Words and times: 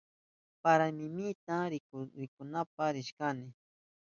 Panamihinita 0.61 1.55
rikunapa 2.17 2.85
rishkani. 2.95 3.47